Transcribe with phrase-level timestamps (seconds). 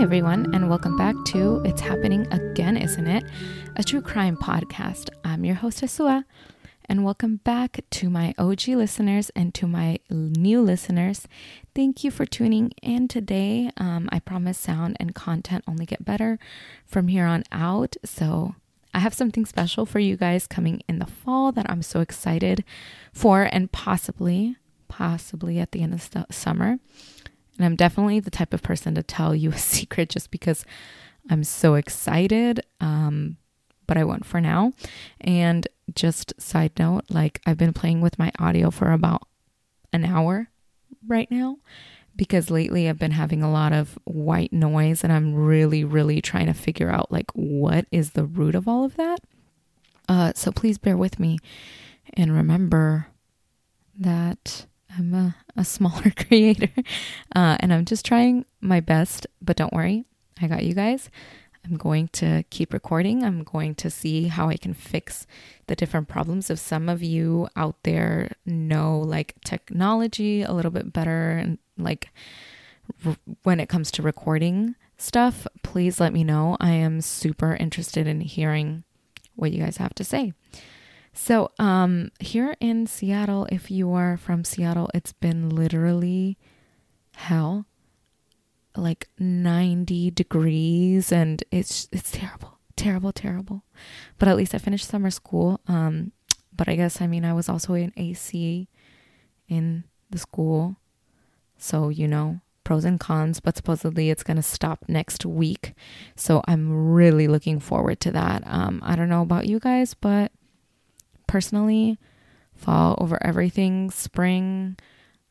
[0.00, 3.22] Everyone, and welcome back to It's Happening Again, Isn't It?
[3.76, 5.10] A true crime podcast.
[5.24, 6.24] I'm your host, Asua,
[6.86, 11.28] and welcome back to my OG listeners and to my new listeners.
[11.74, 13.70] Thank you for tuning in today.
[13.76, 16.38] Um, I promise sound and content only get better
[16.86, 17.94] from here on out.
[18.02, 18.54] So,
[18.94, 22.64] I have something special for you guys coming in the fall that I'm so excited
[23.12, 24.56] for, and possibly,
[24.88, 26.78] possibly at the end of the summer.
[27.60, 30.64] And I'm definitely the type of person to tell you a secret just because
[31.28, 32.60] I'm so excited.
[32.80, 33.36] Um,
[33.86, 34.72] but I won't for now.
[35.20, 39.28] And just side note, like I've been playing with my audio for about
[39.92, 40.48] an hour
[41.06, 41.58] right now
[42.16, 46.46] because lately I've been having a lot of white noise and I'm really, really trying
[46.46, 49.18] to figure out like what is the root of all of that.
[50.08, 51.38] Uh, so please bear with me
[52.14, 53.08] and remember
[53.98, 54.66] that
[54.96, 56.70] I'm a, a smaller creator
[57.34, 60.04] uh, and I'm just trying my best, but don't worry,
[60.40, 61.10] I got you guys.
[61.64, 63.22] I'm going to keep recording.
[63.22, 65.26] I'm going to see how I can fix
[65.66, 66.48] the different problems.
[66.48, 72.08] If some of you out there know like technology a little bit better and like
[73.04, 76.56] r- when it comes to recording stuff, please let me know.
[76.60, 78.84] I am super interested in hearing
[79.36, 80.32] what you guys have to say.
[81.12, 86.38] So, um, here in Seattle, if you are from Seattle, it's been literally
[87.14, 87.66] hell,
[88.76, 93.64] like 90 degrees, and it's it's terrible, terrible, terrible.
[94.18, 95.60] But at least I finished summer school.
[95.66, 96.12] Um,
[96.54, 98.68] but I guess I mean I was also in AC
[99.48, 100.76] in the school,
[101.58, 103.40] so you know pros and cons.
[103.40, 105.74] But supposedly it's gonna stop next week,
[106.14, 108.42] so I'm really looking forward to that.
[108.46, 110.30] Um, I don't know about you guys, but
[111.30, 111.96] personally,
[112.56, 114.76] fall over everything, spring.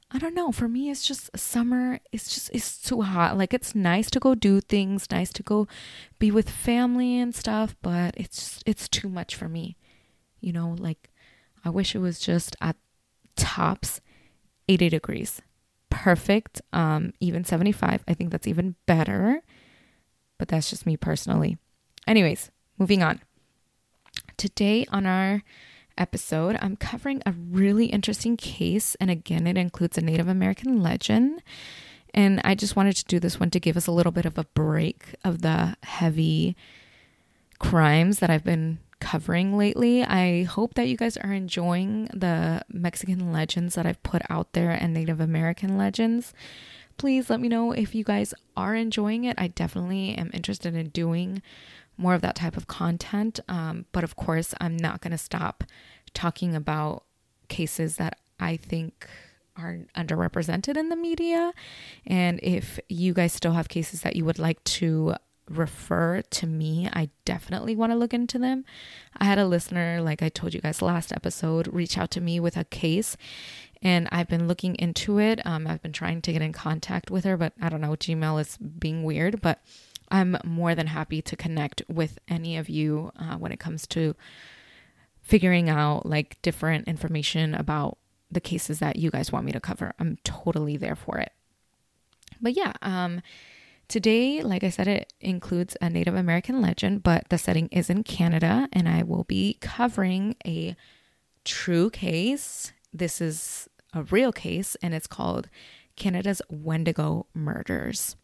[0.10, 0.54] I don't know.
[0.54, 2.00] For me, it's just summer.
[2.14, 3.38] It's just, it's too hot.
[3.38, 5.68] Like, it's nice to go do things, nice to go
[6.18, 9.76] be with family and stuff, but it's, it's too much for me.
[10.40, 11.10] You know, like,
[11.66, 12.78] I wish it was just at
[13.36, 14.00] tops
[14.70, 15.42] 80 degrees.
[15.90, 16.62] Perfect.
[16.72, 18.06] Um, even 75.
[18.08, 19.42] I think that's even better.
[20.38, 21.58] But that's just me personally.
[22.08, 23.20] Anyways, moving on.
[24.38, 25.44] Today on our
[26.00, 28.96] episode, I'm covering a really interesting case.
[29.00, 31.44] And again, it includes a Native American legend.
[32.14, 34.38] And I just wanted to do this one to give us a little bit of
[34.38, 36.56] a break of the heavy
[37.60, 40.04] crimes that I've been covering lately.
[40.04, 44.72] I hope that you guys are enjoying the Mexican legends that I've put out there
[44.72, 46.34] and Native American legends.
[47.00, 49.36] Please let me know if you guys are enjoying it.
[49.40, 51.42] I definitely am interested in doing
[51.98, 53.40] more of that type of content.
[53.48, 55.64] Um, but of course, I'm not going to stop
[56.14, 57.06] talking about
[57.48, 59.08] cases that I think
[59.58, 61.54] are underrepresented in the media.
[62.06, 65.16] And if you guys still have cases that you would like to
[65.50, 68.66] refer to me, I definitely want to look into them.
[69.18, 72.40] I had a listener, like I told you guys last episode, reach out to me
[72.40, 73.18] with a case.
[73.82, 75.46] And I've been looking into it.
[75.46, 78.42] Um, I've been trying to get in contact with her, but I don't know, Gmail
[78.42, 79.42] is being weird.
[79.42, 79.62] But
[80.12, 84.16] I'm more than happy to connect with any of you uh, when it comes to
[85.22, 87.98] figuring out like different information about
[88.32, 89.94] the cases that you guys want me to cover.
[90.00, 91.32] I'm totally there for it.
[92.42, 93.22] But yeah, um,
[93.88, 98.04] today, like I said, it includes a Native American legend, but the setting is in
[98.04, 100.76] Canada, and I will be covering a
[101.44, 102.72] true case.
[102.94, 105.50] This is a real case, and it's called
[105.96, 108.16] Canada's Wendigo Murders.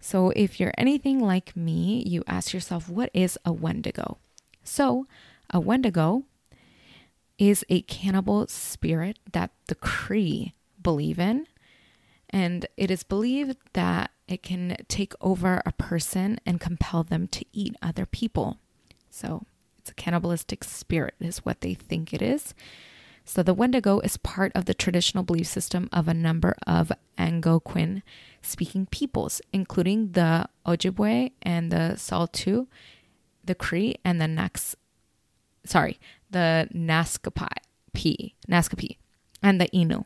[0.00, 4.16] So, if you're anything like me, you ask yourself, what is a Wendigo?
[4.64, 5.06] So,
[5.50, 6.24] a Wendigo
[7.38, 11.46] is a cannibal spirit that the Cree believe in.
[12.30, 17.44] And it is believed that it can take over a person and compel them to
[17.52, 18.58] eat other people.
[19.10, 19.44] So,
[19.78, 22.54] it's a cannibalistic spirit, is what they think it is.
[23.24, 28.02] So the Wendigo is part of the traditional belief system of a number of Algonquin
[28.42, 32.66] speaking peoples, including the Ojibwe and the Saulteaux,
[33.44, 34.74] the Cree and the Nax,
[35.64, 35.98] sorry,
[36.30, 38.96] the Naskapi, Naskapi,
[39.42, 40.04] and the Innu.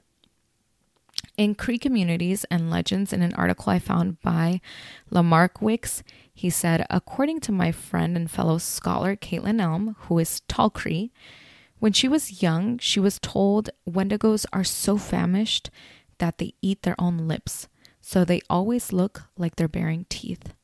[1.37, 4.61] In Cree communities and legends, in an article I found by
[5.11, 6.03] Lamarck Wicks,
[6.33, 11.11] he said, according to my friend and fellow scholar Caitlin Elm, who is Tall Cree,
[11.85, 15.69] when she was young, she was told Wendigos are so famished
[16.17, 17.69] that they eat their own lips,
[18.01, 20.55] so they always look like they're bearing teeth.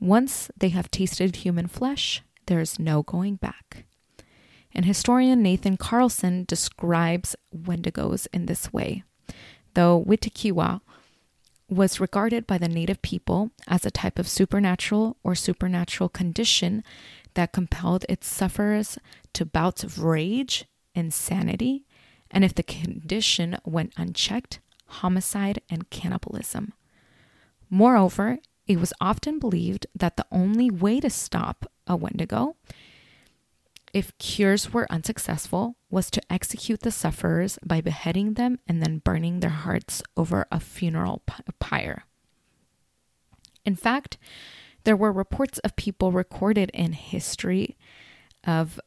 [0.00, 3.84] Once they have tasted human flesh, there is no going back.
[4.72, 9.04] And historian Nathan Carlson describes Wendigos in this way.
[9.74, 10.80] Though Witekiwa
[11.68, 16.82] was regarded by the native people as a type of supernatural or supernatural condition
[17.36, 18.98] that compelled its sufferers
[19.34, 21.84] to bouts of rage, insanity,
[22.30, 26.72] and if the condition went unchecked, homicide and cannibalism.
[27.68, 32.56] Moreover, it was often believed that the only way to stop a Wendigo,
[33.92, 39.40] if cures were unsuccessful, was to execute the sufferers by beheading them and then burning
[39.40, 41.22] their hearts over a funeral
[41.60, 42.04] pyre.
[43.64, 44.16] In fact,
[44.86, 47.76] there were reports of people recorded in history
[48.44, 48.78] of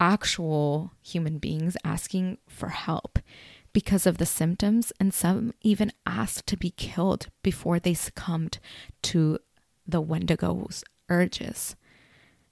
[0.00, 3.20] actual human beings asking for help
[3.72, 8.58] because of the symptoms, and some even asked to be killed before they succumbed
[9.00, 9.38] to
[9.86, 11.76] the Wendigo's urges.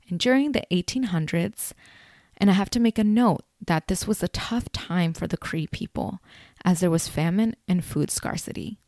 [0.08, 1.72] And during the 1800s,
[2.36, 5.36] and I have to make a note that this was a tough time for the
[5.36, 6.20] Cree people,
[6.64, 8.78] as there was famine and food scarcity.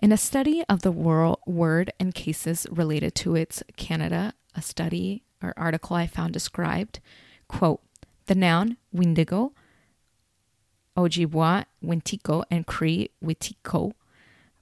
[0.00, 5.52] In a study of the word and cases related to its Canada, a study or
[5.56, 7.00] article I found described,
[7.48, 7.80] quote,
[8.26, 9.54] the noun Windigo,
[10.96, 13.90] Ojibwa Wintiko and Cree Witiko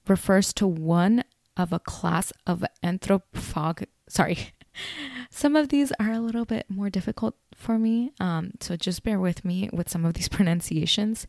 [0.09, 1.23] refers to one
[1.55, 3.89] of a class of anthropophag.
[4.09, 4.55] Sorry,
[5.31, 9.21] some of these are a little bit more difficult for me, um, so just bear
[9.21, 11.27] with me with some of these pronunciations.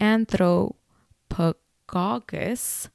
[0.00, 2.90] Anthropophagous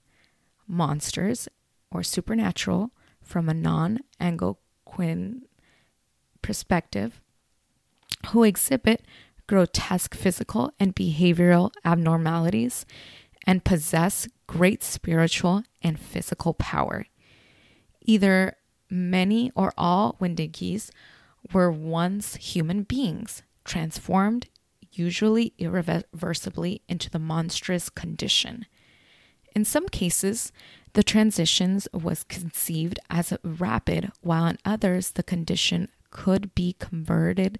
[0.73, 1.47] monsters
[1.91, 2.91] or supernatural
[3.21, 5.43] from a non Algonquin
[6.41, 7.21] perspective
[8.27, 9.05] who exhibit
[9.47, 12.85] grotesque physical and behavioral abnormalities,
[13.45, 17.05] and possess great spiritual and physical power.
[18.01, 18.55] Either
[18.89, 20.89] many or all Wendigis
[21.51, 24.47] were once human beings, transformed,
[24.91, 28.65] usually irreversibly, into the monstrous condition.
[29.55, 30.51] In some cases,
[30.93, 37.59] the transitions was conceived as rapid, while in others, the condition could be converted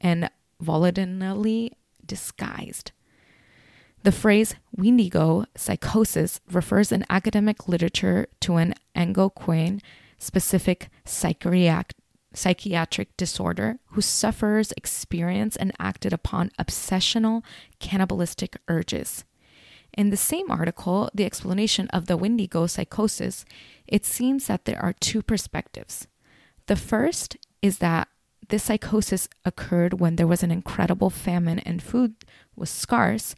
[0.00, 1.72] and voluntarily
[2.04, 2.92] disguised.
[4.02, 9.80] The phrase Wendigo psychosis refers in academic literature to an Algonquin
[10.18, 17.42] specific psychiatric disorder whose sufferers experience and acted upon obsessional
[17.78, 19.24] cannibalistic urges.
[19.96, 23.44] In the same article, the explanation of the Wendigo psychosis,
[23.86, 26.08] it seems that there are two perspectives.
[26.66, 28.08] The first is that
[28.48, 32.14] this psychosis occurred when there was an incredible famine and food
[32.56, 33.34] was scarce,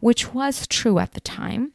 [0.00, 1.72] which was true at the time.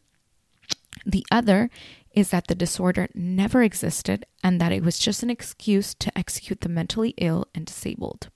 [1.05, 1.69] The other
[2.13, 6.61] is that the disorder never existed and that it was just an excuse to execute
[6.61, 8.29] the mentally ill and disabled.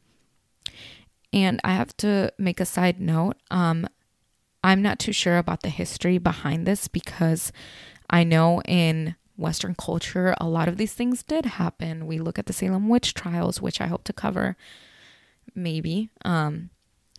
[1.31, 3.38] And I have to make a side note.
[3.50, 3.88] Um,
[4.63, 7.51] I'm not too sure about the history behind this because
[8.10, 12.07] I know in Western culture, a lot of these things did happen.
[12.07, 14.56] We look at the Salem witch trials, which I hope to cover
[15.56, 16.69] maybe um,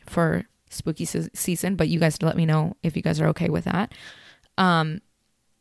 [0.06, 3.48] for spooky se- season, but you guys let me know if you guys are okay
[3.48, 3.92] with that.
[4.56, 5.00] Um,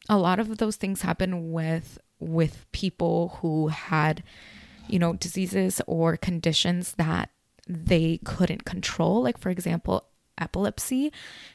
[0.09, 4.23] a lot of those things happen with with people who had,
[4.87, 7.29] you know, diseases or conditions that
[7.67, 9.21] they couldn't control.
[9.23, 10.05] Like for example,
[10.37, 11.11] epilepsy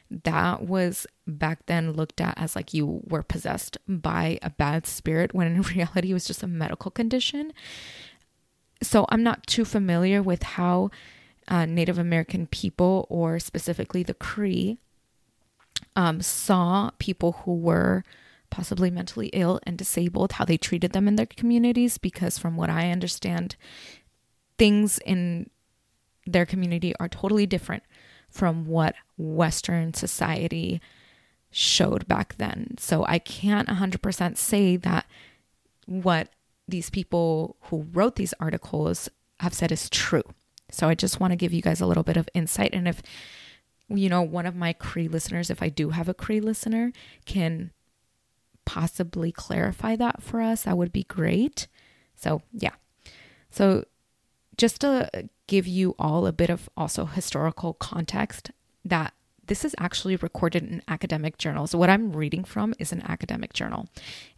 [0.09, 5.33] that was back then looked at as like you were possessed by a bad spirit
[5.33, 7.53] when in reality it was just a medical condition.
[8.81, 10.89] So i'm not too familiar with how
[11.47, 14.77] uh, native american people or specifically the cree
[15.95, 18.03] um, saw people who were
[18.49, 22.69] possibly mentally ill and disabled how they treated them in their communities because from what
[22.69, 23.55] i understand
[24.57, 25.49] things in
[26.25, 27.83] their community are totally different
[28.29, 30.81] from what Western society
[31.51, 32.75] showed back then.
[32.77, 35.05] So I can't 100% say that
[35.85, 36.29] what
[36.67, 39.09] these people who wrote these articles
[39.39, 40.23] have said is true.
[40.71, 42.73] So I just want to give you guys a little bit of insight.
[42.73, 43.01] And if,
[43.87, 46.91] you know, one of my Cree listeners, if I do have a Cree listener,
[47.25, 47.71] can
[48.65, 51.67] possibly clarify that for us, that would be great.
[52.15, 52.73] So, yeah.
[53.49, 53.85] So,
[54.57, 58.51] just to give you all a bit of also historical context
[58.85, 59.13] that
[59.47, 61.73] this is actually recorded in academic journals.
[61.73, 63.89] What I'm reading from is an academic journal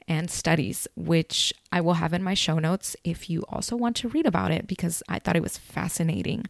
[0.08, 4.08] and studies, which I will have in my show notes if you also want to
[4.08, 6.46] read about it, because I thought it was fascinating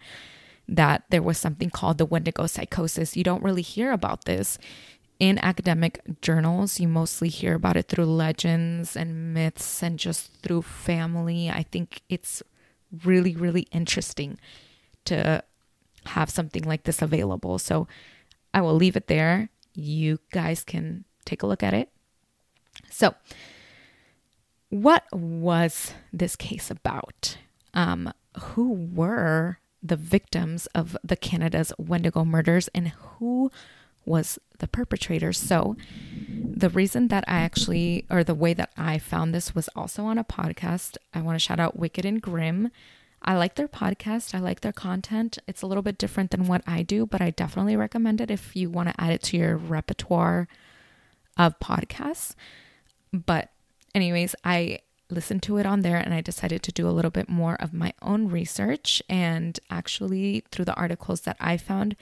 [0.68, 3.18] that there was something called the Wendigo psychosis.
[3.18, 4.60] You don't really hear about this
[5.20, 6.80] in academic journals.
[6.80, 11.50] You mostly hear about it through legends and myths and just through family.
[11.50, 12.44] I think it's
[13.04, 14.38] really, really interesting
[15.06, 15.44] to
[16.06, 17.60] have something like this available.
[17.60, 17.88] So
[18.54, 19.50] I will leave it there.
[19.74, 21.90] You guys can take a look at it.
[22.90, 23.16] So,
[24.70, 27.38] what was this case about?
[27.74, 33.52] Um, who were the victims of the Canada's Wendigo murders and who
[34.06, 35.34] was the perpetrator?
[35.34, 35.76] So,
[36.30, 40.18] the reason that I actually, or the way that I found this was also on
[40.18, 40.98] a podcast.
[41.14, 42.72] I want to shout out Wicked and Grim.
[43.24, 44.34] I like their podcast.
[44.34, 45.38] I like their content.
[45.48, 48.56] It's a little bit different than what I do, but I definitely recommend it if
[48.56, 50.48] you want to add it to your repertoire
[51.38, 52.36] of podcasts.
[53.14, 53.50] But,
[53.94, 54.80] anyways, I
[55.10, 57.74] listened to it on there and I decided to do a little bit more of
[57.74, 59.02] my own research.
[59.10, 61.96] And actually, through the articles that I found,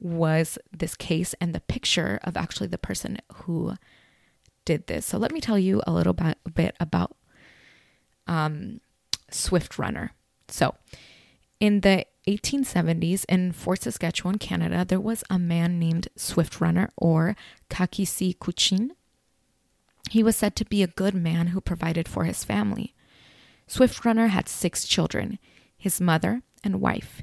[0.00, 3.74] was this case and the picture of actually the person who
[4.64, 5.06] did this.
[5.06, 7.16] So, let me tell you a little bit, about
[8.26, 8.80] um,
[9.30, 10.12] Swift Runner.
[10.48, 10.74] So,
[11.60, 17.36] in the 1870s in Fort Saskatchewan, Canada, there was a man named Swift Runner or
[17.68, 18.90] Ka-Ki-Si-Kutchin.
[20.10, 22.94] He was said to be a good man who provided for his family.
[23.66, 25.38] Swift Runner had six children,
[25.76, 27.22] his mother and wife.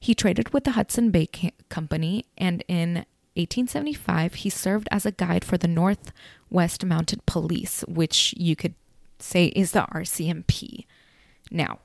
[0.00, 1.28] He traded with the Hudson Bay
[1.68, 8.34] Company, and in 1875, he served as a guide for the Northwest Mounted Police, which
[8.36, 8.74] you could
[9.18, 10.86] say is the RCMP
[11.50, 11.78] now.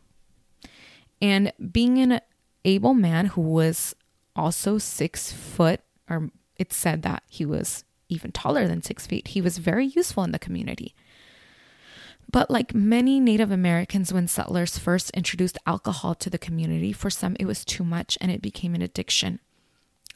[1.21, 2.21] And being an
[2.65, 3.95] able man who was
[4.35, 9.41] also six foot, or it said that he was even taller than six feet, he
[9.41, 10.93] was very useful in the community.
[12.33, 17.37] But like many Native Americans, when settlers first introduced alcohol to the community, for some
[17.39, 19.39] it was too much and it became an addiction.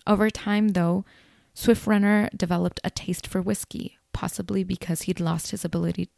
[0.07, 1.05] Over time, though,
[1.53, 6.09] Swift Runner developed a taste for whiskey, possibly because he'd lost his ability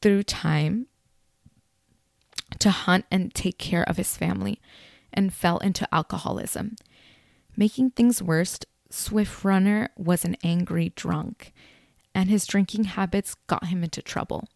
[0.00, 0.86] through time
[2.58, 4.58] to hunt and take care of his family
[5.12, 6.76] and fell into alcoholism.
[7.58, 8.58] Making things worse,
[8.88, 11.52] Swift Runner was an angry drunk,
[12.14, 14.48] and his drinking habits got him into trouble.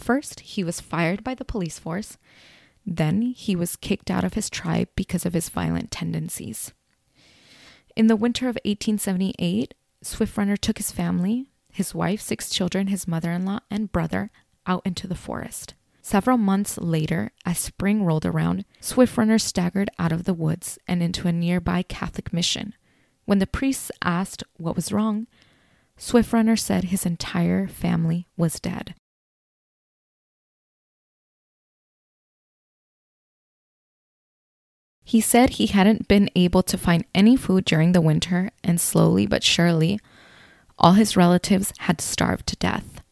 [0.00, 2.16] First, he was fired by the police force.
[2.86, 6.72] Then, he was kicked out of his tribe because of his violent tendencies.
[7.94, 13.06] In the winter of 1878, Swift Runner took his family, his wife, six children, his
[13.06, 14.30] mother in law, and brother
[14.66, 15.74] out into the forest.
[16.00, 21.02] Several months later, as spring rolled around, Swift Runner staggered out of the woods and
[21.02, 22.74] into a nearby Catholic mission.
[23.26, 25.26] When the priests asked what was wrong,
[25.98, 28.94] Swift Runner said his entire family was dead.
[35.10, 39.26] He said he hadn't been able to find any food during the winter, and slowly
[39.26, 39.98] but surely,
[40.78, 43.02] all his relatives had starved to death.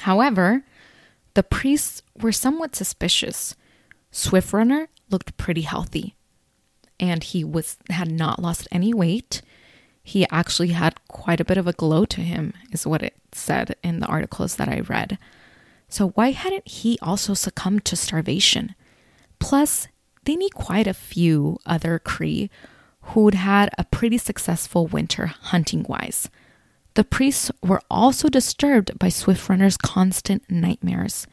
[0.00, 0.62] However,
[1.32, 3.56] the priests were somewhat suspicious.
[4.10, 6.16] Swift Runner looked pretty healthy,
[7.00, 9.40] and he was had not lost any weight.
[10.02, 13.74] He actually had quite a bit of a glow to him, is what it said
[13.82, 15.16] in the articles that I read.
[15.88, 18.74] So why hadn't he also succumbed to starvation?
[19.38, 19.88] Plus,
[20.24, 22.50] they need quite a few other Cree
[23.08, 26.30] who'd had a pretty successful winter hunting wise.
[26.94, 31.26] The priests were also disturbed by Swift Runner's constant nightmares.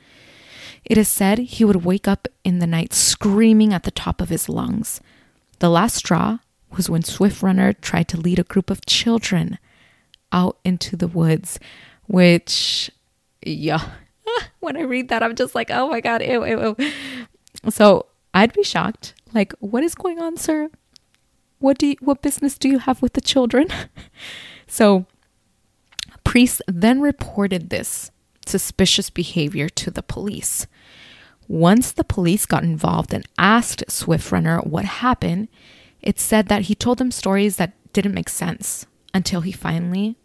[0.84, 4.30] It is said he would wake up in the night screaming at the top of
[4.30, 5.00] his lungs.
[5.60, 6.40] The last straw
[6.76, 9.60] was when Swift Runner tried to lead a group of children
[10.32, 11.60] out into the woods,
[12.08, 12.90] which,
[13.46, 13.92] yeah,
[14.60, 16.92] when I read that, I'm just like, oh my God, ew, ew, ew.
[17.70, 19.14] So I'd be shocked.
[19.34, 20.70] Like, what is going on, sir?
[21.60, 23.68] What do you, what business do you have with the children?
[24.68, 25.06] so
[26.32, 28.10] Priests then reported this
[28.46, 30.66] suspicious behavior to the police.
[31.50, 35.50] Once the police got involved and asked Swift Runner what happened,
[36.02, 40.16] it said that he told them stories that didn't make sense until he finally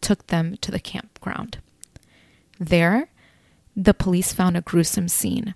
[0.00, 1.58] took them to the campground.
[2.58, 3.10] There,
[3.76, 5.54] the police found a gruesome scene.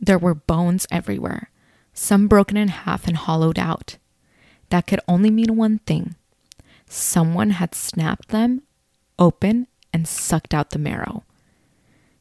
[0.00, 1.50] There were bones everywhere,
[1.92, 3.98] some broken in half and hollowed out.
[4.70, 6.14] That could only mean one thing
[6.88, 8.62] someone had snapped them
[9.18, 11.24] open and sucked out the marrow.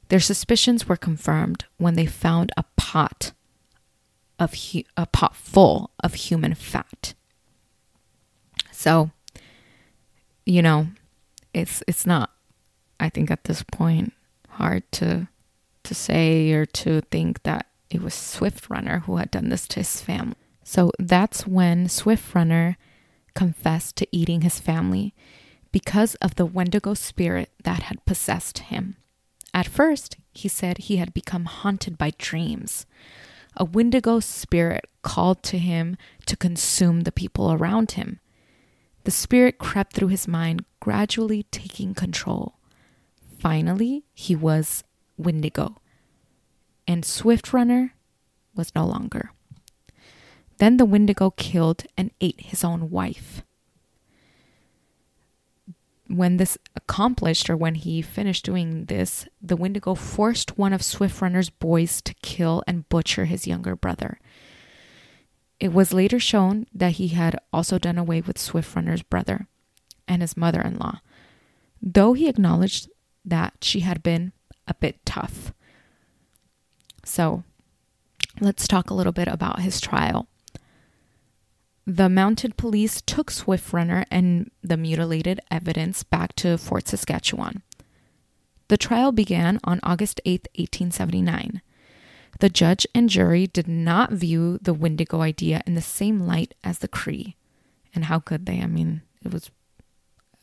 [0.09, 3.31] Their suspicions were confirmed when they found a pot
[4.39, 7.13] of hu- a pot full of human fat.
[8.71, 9.11] So,
[10.45, 10.87] you know,
[11.53, 12.31] it's it's not
[12.99, 14.13] I think at this point
[14.49, 15.27] hard to
[15.83, 19.79] to say or to think that it was Swift Runner who had done this to
[19.79, 20.35] his family.
[20.63, 22.77] So that's when Swift Runner
[23.33, 25.13] confessed to eating his family
[25.71, 28.97] because of the Wendigo spirit that had possessed him.
[29.53, 32.85] At first, he said he had become haunted by dreams.
[33.57, 38.19] A Wendigo spirit called to him to consume the people around him.
[39.05, 42.55] The spirit crept through his mind, gradually taking control.
[43.39, 44.83] finally he was
[45.17, 45.77] Wendigo,
[46.89, 47.93] and Swift Runner
[48.55, 49.31] was no longer.
[50.57, 53.43] Then the Wendigo killed and ate his own wife.
[56.07, 61.21] When this accomplished, or when he finished doing this, the Wendigo forced one of Swift
[61.21, 64.19] Runner's boys to kill and butcher his younger brother.
[65.59, 69.45] It was later shown that he had also done away with Swift Runner's brother
[70.07, 71.01] and his mother in law,
[71.83, 72.89] though he acknowledged
[73.23, 74.33] that she had been
[74.67, 75.53] a bit tough.
[77.09, 77.43] So,
[78.39, 80.27] let's talk a little bit about his trial.
[81.87, 87.63] The mounted police took Swift Runner and the mutilated evidence back to Fort Saskatchewan.
[88.67, 91.63] The trial began on August 8, 1879.
[92.41, 96.77] The judge and jury did not view the Wendigo idea in the same light as
[96.77, 97.35] the Cree.
[97.95, 98.61] And how could they?
[98.61, 99.49] I mean, it was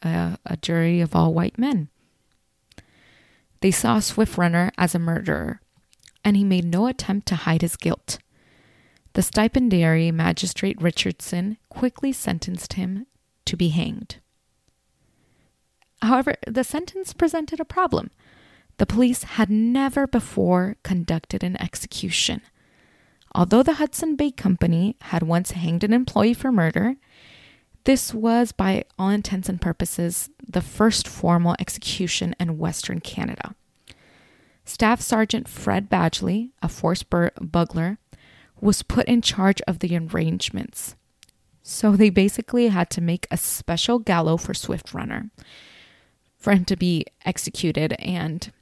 [0.03, 1.91] a, a jury of all white men.
[3.61, 5.61] They saw Swift Runner as a murderer,
[6.27, 8.19] and he made no attempt to hide his guilt.
[9.13, 13.07] The stipendiary magistrate Richardson quickly sentenced him
[13.45, 14.17] to be hanged.
[16.03, 18.11] However, the sentence presented a problem.
[18.79, 22.43] The police had never before conducted an execution.
[23.33, 26.97] Although the Hudson Bay Company had once hanged an employee for murder,
[27.85, 33.55] this was, by all intents and purposes, the first formal execution in Western Canada.
[34.67, 37.99] Staff Sergeant Fred Badgley, a force bugler,
[38.61, 40.97] was put in charge of the arrangements.
[41.63, 45.31] So they basically had to make a special gallows for Swift Runner
[46.37, 47.95] for him to be executed.
[47.95, 48.53] And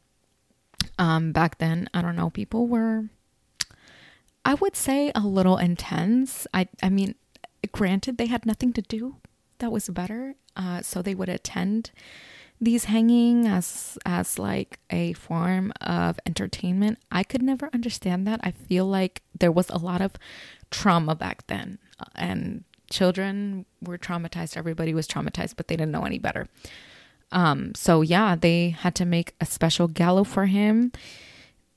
[0.99, 3.07] um, back then, I don't know, people were,
[4.45, 6.47] I would say, a little intense.
[6.53, 7.15] I, I mean,
[7.73, 9.17] granted, they had nothing to do
[9.59, 11.91] that was better, uh, so they would attend
[12.61, 16.99] these hanging as as like a form of entertainment.
[17.11, 18.41] I could never understand that.
[18.43, 20.13] I feel like there was a lot of
[20.71, 24.57] trauma back then, uh, and children were traumatized.
[24.57, 26.49] Everybody was traumatized, but they didn't know any better.
[27.33, 30.93] Um, so yeah, they had to make a special gallows for him.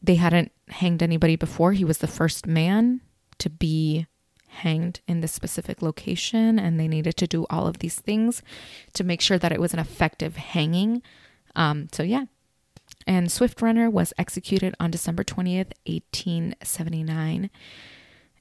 [0.02, 1.74] They hadn't hanged anybody before.
[1.74, 3.02] He was the first man
[3.40, 4.06] to be
[4.48, 8.42] hanged in this specific location, and they needed to do all of these things
[8.94, 11.02] to make sure that it was an effective hanging.
[11.56, 12.26] Um, so yeah.
[13.06, 17.50] And Swift Runner was executed on December 20th, 1879.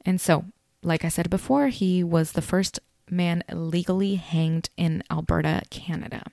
[0.05, 0.47] And so,
[0.83, 6.25] like I said before, he was the first man legally hanged in Alberta, Canada.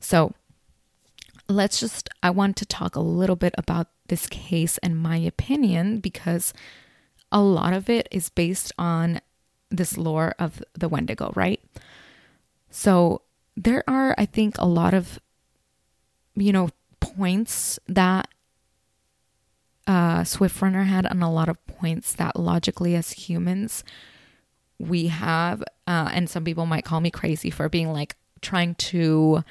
[0.00, 0.34] So
[1.48, 5.98] let's just, I want to talk a little bit about this case and my opinion
[5.98, 6.52] because
[7.30, 9.20] a lot of it is based on
[9.70, 11.60] this lore of the Wendigo, right?
[12.70, 13.22] So
[13.56, 15.18] there are, I think, a lot of,
[16.34, 18.28] you know, points that
[19.86, 23.84] uh, Swift Runner had, and a lot of points that logically, as humans,
[24.78, 25.62] we have.
[25.86, 29.42] Uh, and some people might call me crazy for being like trying to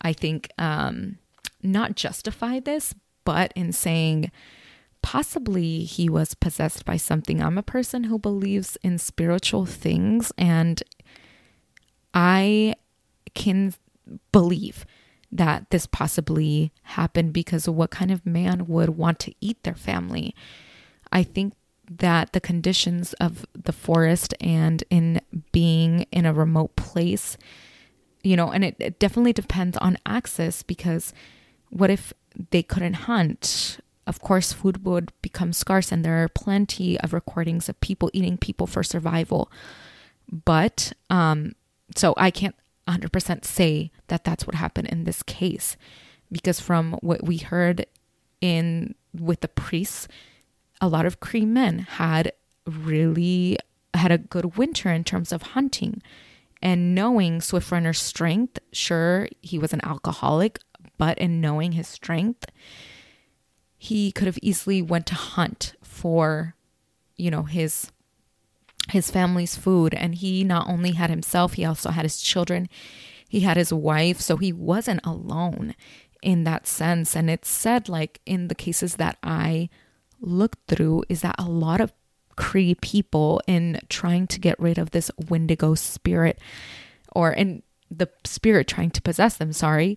[0.00, 1.18] I think, um,
[1.62, 4.30] not justify this, but in saying
[5.02, 7.42] possibly he was possessed by something.
[7.42, 10.82] I'm a person who believes in spiritual things, and
[12.14, 12.74] I
[13.34, 13.74] can
[14.32, 14.84] believe
[15.32, 20.34] that this possibly happened because what kind of man would want to eat their family.
[21.12, 21.54] I think
[21.88, 25.20] that the conditions of the forest and in
[25.52, 27.36] being in a remote place
[28.22, 31.12] you know, and it, it definitely depends on access because
[31.70, 32.12] what if
[32.50, 33.78] they couldn't hunt?
[34.10, 38.36] Of course, food would become scarce, and there are plenty of recordings of people eating
[38.36, 39.52] people for survival.
[40.44, 41.52] But, um,
[41.94, 42.56] so I can't
[42.88, 45.76] 100% say that that's what happened in this case
[46.32, 47.86] because from what we heard
[48.40, 50.08] in with the priests,
[50.80, 52.32] a lot of Cree men had
[52.66, 53.58] really
[53.94, 56.02] had a good winter in terms of hunting
[56.60, 60.58] and knowing Swift Runner's strength, sure, he was an alcoholic,
[60.98, 62.46] but in knowing his strength,
[63.82, 66.54] he could have easily went to hunt for,
[67.16, 67.90] you know, his
[68.90, 72.68] his family's food and he not only had himself, he also had his children.
[73.26, 75.74] He had his wife, so he wasn't alone
[76.20, 77.16] in that sense.
[77.16, 79.70] And it's said like in the cases that I
[80.20, 81.94] looked through is that a lot of
[82.36, 86.38] Cree people in trying to get rid of this Wendigo spirit,
[87.12, 89.96] or in the spirit trying to possess them, sorry,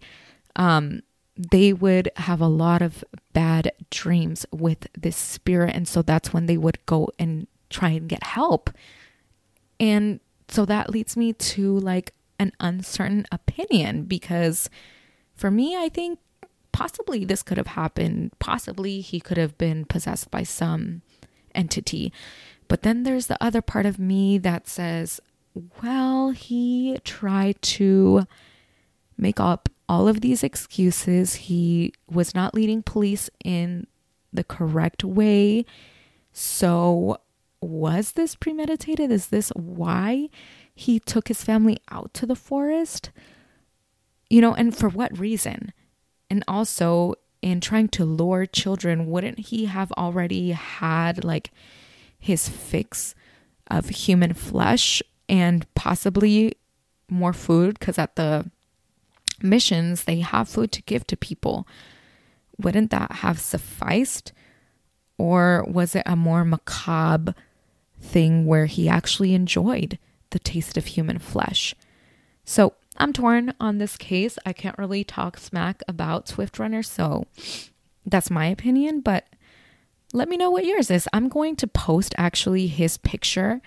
[0.56, 1.02] um,
[1.36, 5.76] they would have a lot of bad dreams with this spirit.
[5.76, 8.69] And so that's when they would go and try and get help.
[9.80, 14.69] And so that leads me to like an uncertain opinion because
[15.36, 16.19] for me, I think
[16.72, 18.32] possibly this could have happened.
[18.39, 21.02] Possibly he could have been possessed by some
[21.56, 22.13] entity.
[22.67, 25.19] But then there's the other part of me that says,
[25.82, 28.26] well, he tried to
[29.17, 31.36] make up all of these excuses.
[31.36, 33.88] He was not leading police in
[34.32, 35.65] the correct way.
[36.32, 37.17] So,
[37.62, 39.12] was this premeditated?
[39.12, 40.30] Is this why
[40.74, 43.12] he took his family out to the forest?
[44.30, 45.72] You know, and for what reason?
[46.30, 51.52] And also, in trying to lure children, wouldn't he have already had like
[52.17, 53.13] his fix
[53.69, 56.54] of human flesh and possibly
[57.10, 57.78] more food?
[57.78, 58.50] Because at the
[59.43, 61.67] missions, they have food to give to people.
[62.58, 64.32] Wouldn't that have sufficed?
[65.17, 67.36] Or was it a more macabre
[68.01, 69.99] thing where he actually enjoyed
[70.32, 71.75] the taste of human flesh?
[72.45, 74.38] So I'm torn on this case.
[74.45, 77.25] I can't really talk smack about Swift Runner, so
[78.06, 79.25] that's my opinion, but
[80.13, 81.08] let me know what yours is.
[81.12, 83.62] I'm going to post actually his picture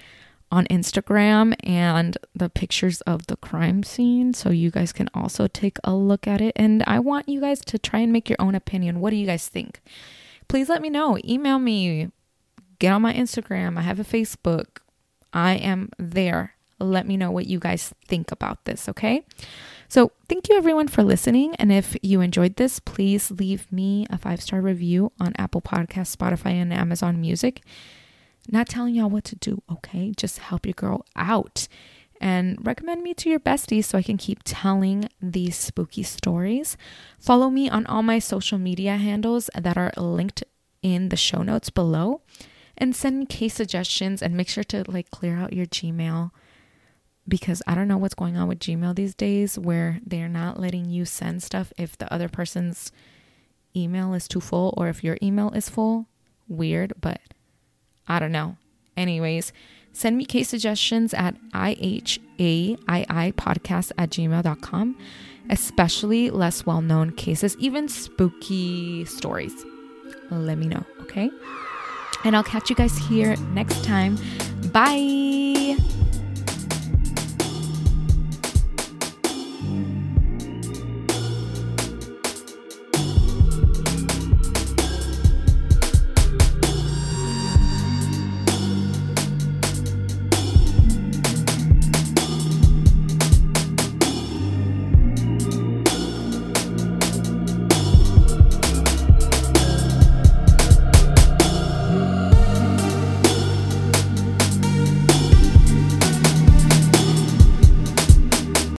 [0.51, 5.79] on Instagram and the pictures of the crime scene so you guys can also take
[5.83, 6.53] a look at it.
[6.57, 9.01] And I want you guys to try and make your own opinion.
[9.01, 9.81] What do you guys think?
[10.49, 11.19] Please let me know.
[11.25, 12.11] Email me,
[12.79, 13.77] get on my Instagram.
[13.77, 14.79] I have a Facebook.
[15.33, 16.55] I am there.
[16.79, 19.25] Let me know what you guys think about this, okay?
[19.89, 21.55] So, thank you everyone for listening.
[21.57, 26.15] And if you enjoyed this, please leave me a five star review on Apple Podcasts,
[26.15, 27.63] Spotify, and Amazon Music.
[28.49, 30.13] Not telling y'all what to do, okay?
[30.17, 31.69] Just help your girl out
[32.21, 36.77] and recommend me to your besties so I can keep telling these spooky stories.
[37.19, 40.45] Follow me on all my social media handles that are linked
[40.83, 42.23] in the show notes below
[42.79, 46.31] and send me case suggestions and make sure to like clear out your Gmail
[47.29, 50.89] because I don't know what's going on with Gmail these days where they're not letting
[50.89, 52.93] you send stuff if the other person's
[53.75, 56.07] email is too full or if your email is full.
[56.49, 57.21] Weird, but
[58.09, 58.57] I don't know.
[58.97, 59.53] Anyways,
[59.93, 62.77] send me case suggestions at ihaii
[63.35, 64.97] podcast at gmail.com,
[65.51, 69.65] especially less well known cases, even spooky stories.
[70.31, 71.31] Let me know, okay?
[72.25, 74.19] And I'll catch you guys here next time.
[74.73, 75.77] Bye.